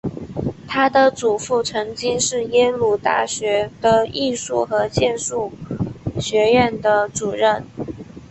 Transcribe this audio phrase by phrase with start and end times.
[0.67, 5.51] 她的祖父曾经是耶鲁大学的艺术和建筑
[6.19, 7.63] 学院的主任。